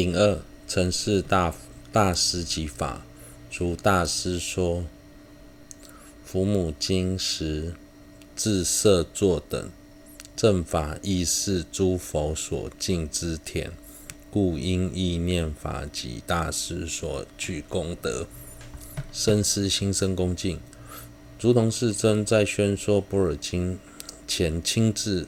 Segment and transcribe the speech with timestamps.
[0.00, 1.52] 丙二，承事大
[1.90, 3.02] 大师及法，
[3.52, 4.84] 如大师说，
[6.24, 7.74] 伏母金石、
[8.36, 9.68] 制色座等
[10.36, 13.72] 正法，亦是诸佛所敬之田，
[14.30, 18.28] 故应忆念法及大师所具功德，
[19.12, 20.60] 深思心生恭敬。
[21.40, 23.76] 如同世尊在宣说般若经
[24.28, 25.26] 前亲自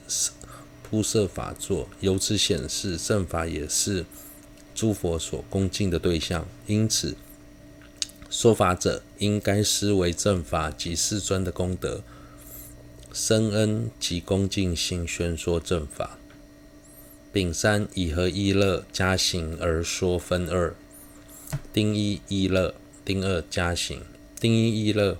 [0.89, 4.05] 铺设法座，由此显示正法也是
[4.73, 6.47] 诸佛所恭敬的对象。
[6.67, 7.15] 因此，
[8.29, 12.03] 说法者应该思维正法及世尊的功德，
[13.11, 16.17] 深恩及恭敬心宣说正法。
[17.31, 20.75] 丙三，以和意乐加行而说分二？
[21.71, 24.01] 丁一意乐，丁二加行。
[24.39, 25.17] 丁一意乐。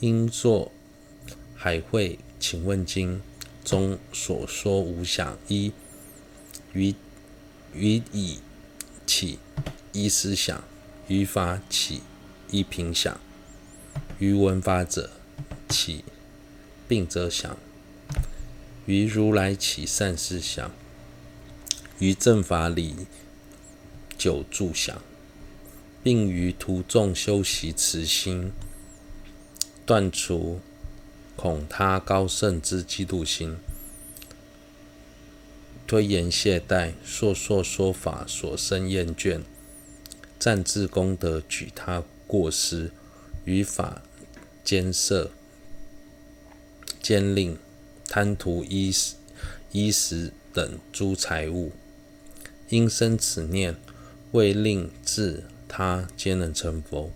[0.00, 0.70] 应作
[1.56, 3.20] 海会请问经
[3.64, 5.72] 中所说无想一
[6.72, 6.94] 于
[7.78, 8.40] 于以
[9.06, 9.38] 起
[9.92, 10.64] 一思想，
[11.06, 12.02] 于法起
[12.50, 13.20] 一平想，
[14.18, 15.10] 于闻法者
[15.68, 16.04] 起
[16.88, 17.56] 并则想，
[18.86, 20.72] 于如来起善思想，
[22.00, 23.06] 于正法里
[24.18, 25.00] 久住想，
[26.02, 28.50] 并于徒众修习慈心。
[29.86, 30.60] 断除
[31.36, 33.56] 恐他高胜之嫉妒心，
[35.88, 39.40] 推延懈怠，说说说法所生厌倦，
[40.38, 42.92] 暂自功德举他过失，
[43.46, 44.02] 于法
[44.62, 45.30] 慳摄
[47.02, 47.56] 慳吝，
[48.06, 49.14] 贪图衣食
[49.72, 51.72] 衣食等诸财物，
[52.68, 53.74] 因生此念，
[54.32, 57.10] 为令自他皆能成佛，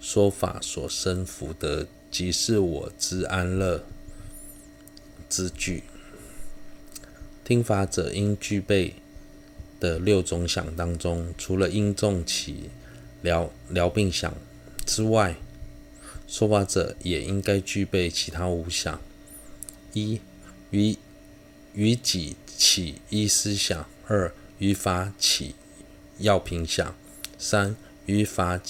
[0.00, 1.86] 说法所生福德。
[2.10, 3.84] 即是我之安乐
[5.28, 5.84] 之具。
[7.50, 8.94] 听法者应具备
[9.80, 12.70] 的六种想当中，除了应众起
[13.22, 14.32] 疗疗病想
[14.86, 15.34] 之外，
[16.28, 19.00] 说法者也应该具备其他五想：
[19.94, 20.20] 一、
[20.70, 20.96] 于
[21.74, 25.56] 于己起依思想；二、于法起
[26.18, 26.94] 要品想；
[27.36, 27.74] 三、
[28.06, 28.60] 于法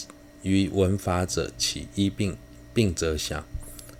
[0.40, 2.34] 于闻法者起依病。
[2.72, 3.44] 病则想，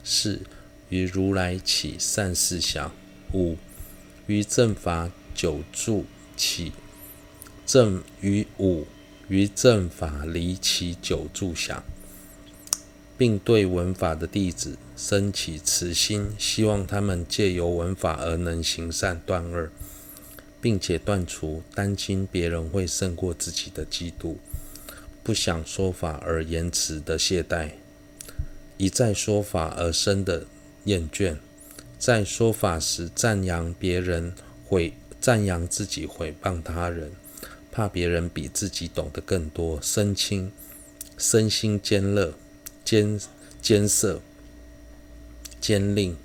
[0.03, 0.41] 四
[0.89, 2.91] 于如来起善事想，
[3.35, 3.59] 五
[4.31, 6.05] 于正法久住
[6.37, 6.71] 起
[7.67, 8.87] 正于五
[9.27, 11.83] 于正法离起久住想，
[13.19, 19.69] 并对闻法的弟子生起慈心，希望他们借由闻法而能行善断恶，
[20.61, 24.37] 并且断除担心别人会胜过自己的嫉妒，
[25.25, 27.71] 不想说法而延迟的懈怠。
[28.77, 30.47] 一再说法而生的
[30.85, 31.37] 厌倦，
[32.01, 34.33] 在说法时赞扬别人
[34.65, 37.13] 毁赞扬自己毁谤他人，
[37.71, 40.51] 怕别人比自己懂得更多，身轻
[41.19, 42.33] 身心慳乐
[42.87, 43.23] 慳
[43.63, 44.23] 慳摄
[45.61, 46.17] 慳吝，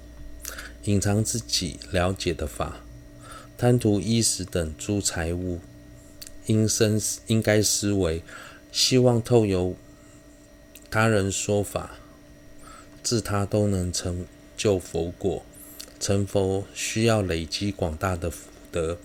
[0.86, 2.80] 隐藏自己了解的法，
[3.58, 5.60] 贪图衣食等诸财物，
[6.46, 8.24] 应生应该思维，
[8.72, 9.76] 希望透由
[10.90, 11.98] 他人说法。
[13.04, 14.26] 自他都能成
[14.58, 15.46] 就佛果，
[16.06, 19.00] 成佛需要累积广大的福德，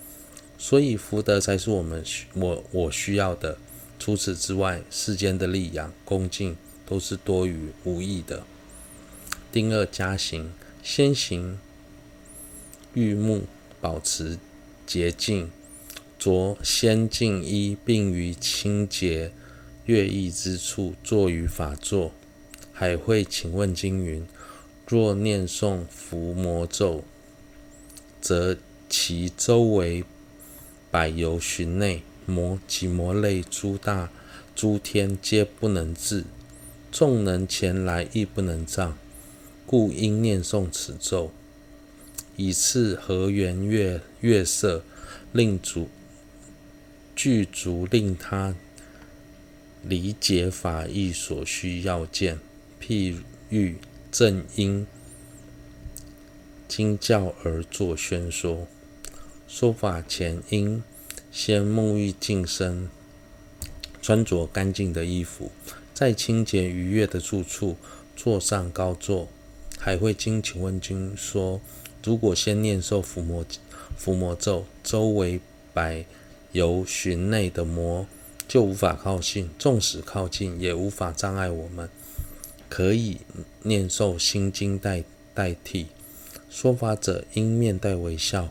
[0.59, 3.57] 所以福德才是我们需我我需要的。
[3.99, 8.43] 除此之外，世间的力养恭敬都是多余无益的。
[9.51, 10.53] 丁二加行，
[10.83, 11.59] 先行
[12.93, 13.45] 浴目，
[13.81, 14.39] 保持
[14.87, 15.51] 洁净，
[16.19, 19.33] 着先净衣，并于清洁
[19.87, 22.13] 悦意之处坐于法座。
[22.75, 24.27] 海会请问经云：
[24.91, 27.05] 若念诵伏魔咒，
[28.21, 28.57] 则
[28.89, 30.03] 其周围
[30.91, 34.11] 百由旬内魔及魔类诸大
[34.53, 36.25] 诸天皆不能治，
[36.91, 38.99] 众能前来亦不能障，
[39.65, 41.31] 故应念诵此咒，
[42.35, 44.83] 以次和圆月月色，
[45.33, 45.89] 令足
[47.15, 48.57] 具足令他
[49.85, 52.41] 理解法义所需要件。
[52.83, 53.17] 譬
[53.51, 53.77] 喻
[54.11, 54.87] 正因
[56.67, 58.67] 经教而作宣说，
[59.47, 60.83] 说法前应
[61.31, 62.89] 先沐浴净身，
[64.03, 65.53] 穿着干净的衣服，
[65.95, 67.77] 在清洁愉悦的住处
[68.17, 69.29] 坐上高座。
[69.79, 71.61] 海会经请问经说，
[72.03, 73.47] 如果先念受伏魔
[73.97, 75.41] 伏魔咒，周围
[75.73, 76.05] 百
[76.51, 78.07] 由旬内的魔
[78.49, 81.89] 就无法靠近，纵使靠近也无法障碍我们。
[82.71, 83.19] 可以
[83.65, 85.03] 念诵心经代
[85.35, 85.89] 代替，
[86.49, 88.51] 说法者应面带微笑，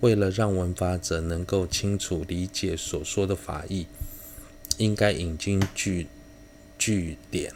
[0.00, 3.86] 为了让闻法者能够清楚理解所说的法义，
[4.78, 6.06] 应该引经据
[6.78, 7.52] 据典，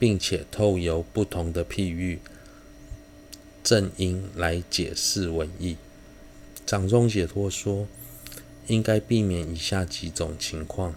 [0.00, 2.18] 并且透由不同的譬喻、
[3.62, 5.76] 正因来解释文义。
[6.66, 7.86] 掌中解脱说，
[8.66, 10.94] 应该避免以下几种情况：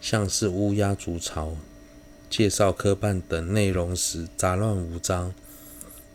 [0.00, 1.56] 像是乌鸦筑巢、
[2.30, 5.34] 介绍科办等内容时杂乱无章，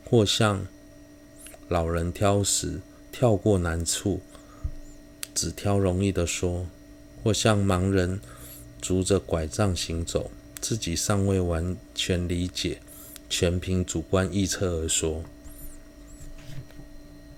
[0.06, 0.68] 或向
[1.68, 2.82] 老人挑食。
[3.14, 4.22] 跳过难处，
[5.36, 6.66] 只挑容易的说；
[7.22, 8.22] 或向盲人
[8.82, 10.32] 拄着拐杖行走，
[10.62, 12.80] 自己尚未完全理解，
[13.30, 15.26] 全凭主观臆测而说。